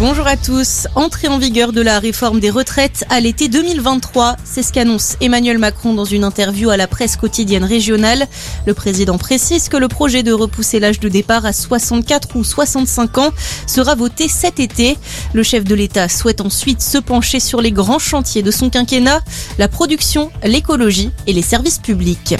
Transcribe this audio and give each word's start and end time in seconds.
Bonjour 0.00 0.26
à 0.26 0.36
tous. 0.36 0.88
Entrée 0.96 1.28
en 1.28 1.38
vigueur 1.38 1.72
de 1.72 1.80
la 1.80 2.00
réforme 2.00 2.40
des 2.40 2.50
retraites 2.50 3.04
à 3.10 3.20
l'été 3.20 3.46
2023. 3.46 4.34
C'est 4.44 4.64
ce 4.64 4.72
qu'annonce 4.72 5.16
Emmanuel 5.20 5.58
Macron 5.58 5.94
dans 5.94 6.04
une 6.04 6.24
interview 6.24 6.70
à 6.70 6.76
la 6.76 6.88
presse 6.88 7.14
quotidienne 7.14 7.62
régionale. 7.62 8.26
Le 8.66 8.74
président 8.74 9.18
précise 9.18 9.68
que 9.68 9.76
le 9.76 9.86
projet 9.86 10.24
de 10.24 10.32
repousser 10.32 10.80
l'âge 10.80 10.98
de 10.98 11.08
départ 11.08 11.46
à 11.46 11.52
64 11.52 12.34
ou 12.34 12.42
65 12.42 13.18
ans 13.18 13.30
sera 13.68 13.94
voté 13.94 14.26
cet 14.26 14.58
été. 14.58 14.98
Le 15.32 15.44
chef 15.44 15.62
de 15.62 15.76
l'État 15.76 16.08
souhaite 16.08 16.40
ensuite 16.40 16.82
se 16.82 16.98
pencher 16.98 17.38
sur 17.38 17.62
les 17.62 17.70
grands 17.70 18.00
chantiers 18.00 18.42
de 18.42 18.50
son 18.50 18.70
quinquennat, 18.70 19.20
la 19.58 19.68
production, 19.68 20.32
l'écologie 20.42 21.12
et 21.28 21.32
les 21.32 21.42
services 21.42 21.78
publics. 21.78 22.34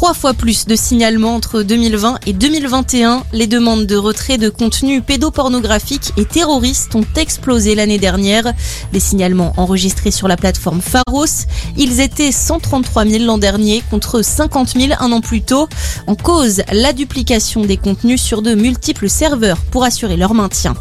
Trois 0.00 0.14
fois 0.14 0.32
plus 0.32 0.66
de 0.66 0.76
signalements 0.76 1.34
entre 1.34 1.62
2020 1.62 2.20
et 2.26 2.32
2021. 2.32 3.22
Les 3.34 3.46
demandes 3.46 3.84
de 3.84 3.96
retrait 3.96 4.38
de 4.38 4.48
contenus 4.48 5.02
pédopornographiques 5.06 6.12
et 6.16 6.24
terroristes 6.24 6.79
ont 6.94 7.04
explosé 7.16 7.74
l'année 7.74 7.98
dernière. 7.98 8.52
Des 8.92 9.00
signalements 9.00 9.52
enregistrés 9.56 10.10
sur 10.10 10.28
la 10.28 10.36
plateforme 10.36 10.80
Pharos. 10.80 11.46
Ils 11.76 12.00
étaient 12.00 12.32
133 12.32 13.06
000 13.06 13.24
l'an 13.24 13.38
dernier 13.38 13.82
contre 13.90 14.22
50 14.22 14.70
000 14.78 14.92
un 15.00 15.12
an 15.12 15.20
plus 15.20 15.42
tôt. 15.42 15.68
En 16.06 16.14
cause, 16.14 16.62
la 16.72 16.92
duplication 16.92 17.64
des 17.64 17.76
contenus 17.76 18.22
sur 18.22 18.42
de 18.42 18.54
multiples 18.54 19.08
serveurs 19.08 19.58
pour 19.70 19.84
assurer 19.84 20.16
leur 20.16 20.34
maintien. 20.34 20.74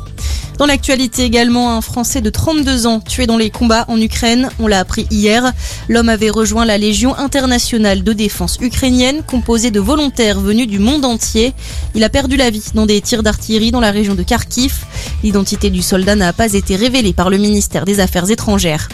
Dans 0.59 0.65
l'actualité 0.65 1.23
également, 1.23 1.71
un 1.71 1.79
Français 1.79 2.19
de 2.19 2.29
32 2.29 2.85
ans 2.85 2.99
tué 2.99 3.25
dans 3.27 3.37
les 3.37 3.49
combats 3.49 3.85
en 3.87 3.99
Ukraine. 3.99 4.49
On 4.59 4.67
l'a 4.67 4.79
appris 4.79 5.07
hier. 5.09 5.53
L'homme 5.87 6.09
avait 6.09 6.29
rejoint 6.29 6.65
la 6.65 6.77
Légion 6.77 7.17
internationale 7.17 8.03
de 8.03 8.11
défense 8.11 8.57
ukrainienne, 8.59 9.23
composée 9.25 9.71
de 9.71 9.79
volontaires 9.79 10.41
venus 10.41 10.67
du 10.67 10.79
monde 10.79 11.05
entier. 11.05 11.53
Il 11.95 12.03
a 12.03 12.09
perdu 12.09 12.35
la 12.35 12.49
vie 12.49 12.61
dans 12.73 12.85
des 12.85 12.99
tirs 12.99 13.23
d'artillerie 13.23 13.71
dans 13.71 13.79
la 13.79 13.91
région 13.91 14.15
de 14.15 14.23
Kharkiv. 14.23 14.83
L'identité 15.23 15.69
du 15.69 15.81
soldat 15.81 16.15
n'a 16.15 16.33
pas 16.33 16.53
été 16.53 16.75
révélée 16.75 17.13
par 17.13 17.29
le 17.29 17.37
ministère 17.37 17.85
des 17.85 17.99
Affaires 17.99 18.29
étrangères. 18.29 18.87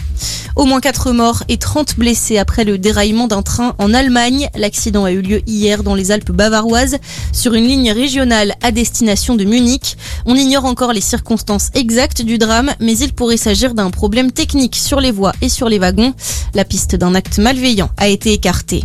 Au 0.56 0.64
moins 0.64 0.80
4 0.80 1.12
morts 1.12 1.42
et 1.48 1.58
30 1.58 1.96
blessés 1.96 2.38
après 2.38 2.64
le 2.64 2.78
déraillement 2.78 3.26
d'un 3.28 3.42
train 3.42 3.74
en 3.78 3.92
Allemagne. 3.92 4.48
L'accident 4.56 5.04
a 5.04 5.12
eu 5.12 5.20
lieu 5.20 5.42
hier 5.46 5.82
dans 5.82 5.94
les 5.94 6.10
Alpes 6.10 6.32
bavaroises 6.32 6.96
sur 7.32 7.52
une 7.54 7.66
ligne 7.66 7.92
régionale 7.92 8.54
à 8.62 8.70
destination 8.70 9.34
de 9.34 9.44
Munich. 9.44 9.96
On 10.24 10.34
ignore 10.34 10.64
encore 10.64 10.94
les 10.94 11.02
circonstances 11.02 11.70
exactes 11.74 12.22
du 12.22 12.38
drame, 12.38 12.72
mais 12.80 12.96
il 12.96 13.12
pourrait 13.12 13.36
s'agir 13.36 13.74
d'un 13.74 13.90
problème 13.90 14.32
technique 14.32 14.76
sur 14.76 15.00
les 15.00 15.12
voies 15.12 15.32
et 15.42 15.50
sur 15.50 15.68
les 15.68 15.78
wagons. 15.78 16.14
La 16.54 16.64
piste 16.64 16.96
d'un 16.96 17.14
acte 17.14 17.38
malveillant 17.38 17.90
a 17.98 18.08
été 18.08 18.32
écartée. 18.32 18.84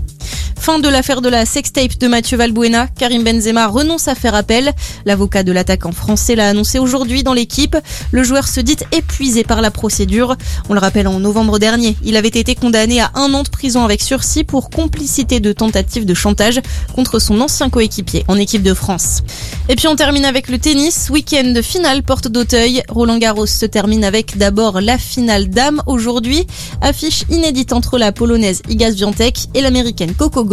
Fin 0.62 0.78
de 0.78 0.88
l'affaire 0.88 1.22
de 1.22 1.28
la 1.28 1.44
sextape 1.48 1.98
de 1.98 2.08
Mathieu 2.08 2.38
Valbuena. 2.38 2.86
Karim 2.86 3.24
Benzema 3.24 3.66
renonce 3.66 4.08
à 4.08 4.14
faire 4.14 4.36
appel. 4.36 4.74
L'avocat 5.06 5.42
de 5.42 5.52
l'attaquant 5.52 5.92
français 5.92 6.36
l'a 6.36 6.50
annoncé 6.50 6.78
aujourd'hui 6.78 7.24
dans 7.24 7.34
l'équipe. 7.34 7.76
Le 8.12 8.22
joueur 8.22 8.48
se 8.48 8.60
dit 8.60 8.78
épuisé 8.92 9.44
par 9.44 9.64
la 9.64 9.72
procédure. 9.72 10.36
On 10.70 10.76
le 10.76 10.80
rappelle 10.80 11.08
en 11.08 11.20
novembre 11.20 11.58
dernier, 11.58 11.98
il 12.04 12.16
avait 12.16 12.28
été 12.28 12.54
condamné 12.54 13.02
à 13.02 13.10
un 13.16 13.34
an 13.34 13.42
de 13.42 13.50
prison 13.50 13.84
avec 13.84 14.04
sursis 14.04 14.44
pour 14.44 14.70
complicité 14.70 15.40
de 15.40 15.52
tentative 15.52 16.06
de 16.06 16.14
chantage 16.14 16.62
contre 16.94 17.18
son 17.18 17.42
ancien 17.42 17.72
coéquipier 17.72 18.24
en 18.28 18.38
équipe 18.38 18.62
de 18.62 18.76
France. 18.76 19.24
Et 19.68 19.76
puis 19.76 19.88
on 19.88 19.96
termine 19.96 20.26
avec 20.26 20.48
le 20.48 20.60
tennis. 20.60 21.10
Week-end 21.10 21.56
finale 21.64 22.04
porte 22.04 22.28
d'Auteuil. 22.28 22.84
Roland 22.88 23.18
Garros 23.18 23.48
se 23.48 23.66
termine 23.66 24.04
avec 24.04 24.38
d'abord 24.38 24.80
la 24.80 25.00
finale 25.00 25.50
dame 25.50 25.82
aujourd'hui. 25.88 26.46
Affiche 26.82 27.24
inédite 27.32 27.74
entre 27.74 27.98
la 27.98 28.12
polonaise 28.12 28.62
Iga 28.70 28.92
Swiatek 28.92 29.48
et 29.56 29.62
l'américaine 29.62 30.14
Coco 30.14 30.51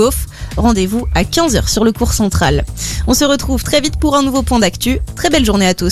Rendez-vous 0.57 1.07
à 1.15 1.23
15h 1.23 1.69
sur 1.69 1.85
le 1.85 1.93
cours 1.93 2.13
central. 2.13 2.65
On 3.07 3.15
se 3.15 3.25
retrouve 3.25 3.63
très 3.63 3.81
vite 3.81 3.99
pour 3.99 4.17
un 4.17 4.23
nouveau 4.23 4.43
point 4.43 4.59
d'actu. 4.59 5.01
Très 5.17 5.31
belle 5.31 5.45
journée 5.45 5.67
à 5.67 5.75
tous. 5.75 5.87